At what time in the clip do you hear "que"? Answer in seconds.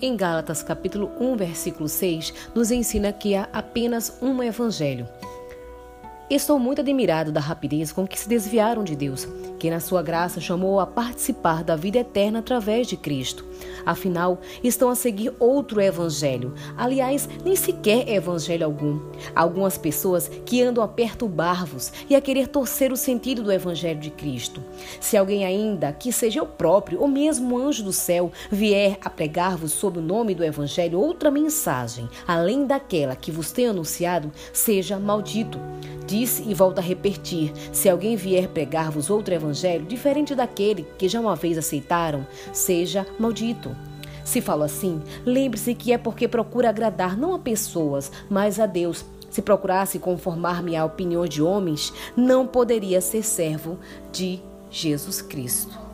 3.12-3.34, 8.06-8.18, 9.58-9.70, 20.44-20.60, 25.94-26.12, 33.16-33.32, 40.96-41.06, 45.74-45.92